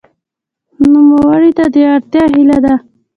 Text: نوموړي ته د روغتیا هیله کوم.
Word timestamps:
نوموړي 0.91 1.51
ته 1.57 1.65
د 1.73 1.75
روغتیا 1.87 2.23
هیله 2.33 2.57
کوم. 2.63 2.77